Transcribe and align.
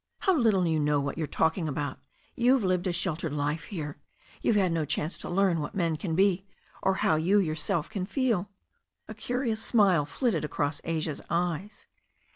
"How 0.21 0.35
little 0.35 0.65
you 0.65 0.79
know 0.79 0.99
what 0.99 1.19
you 1.19 1.25
are 1.25 1.27
talking 1.27 1.67
about. 1.69 1.99
You've 2.35 2.63
lived 2.63 2.87
a 2.87 2.91
sheltered 2.91 3.33
life 3.33 3.65
here. 3.65 3.99
You've 4.41 4.55
had 4.55 4.71
no 4.71 4.83
chance 4.83 5.15
to 5.19 5.29
learn 5.29 5.59
what 5.59 5.75
men 5.75 5.95
can 5.95 6.15
be, 6.15 6.47
or 6.81 6.95
how 7.05 7.17
you 7.17 7.37
yourself 7.37 7.87
can 7.87 8.07
feel." 8.07 8.49
A 9.07 9.13
curious 9.13 9.61
smile 9.63 10.07
flitted 10.07 10.43
across 10.43 10.81
Asia's 10.85 11.21
eyes. 11.29 11.85